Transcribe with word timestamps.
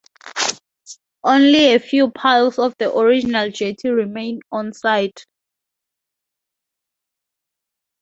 Only 1.23 1.75
a 1.75 1.79
few 1.79 2.09
piles 2.09 2.57
of 2.57 2.75
the 2.79 2.91
original 2.91 3.51
jetty 3.51 3.89
remain 3.89 4.39
on 4.51 4.73
site. 4.73 5.27